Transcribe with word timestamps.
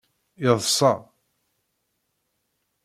Yeḍṣa. 0.43 0.93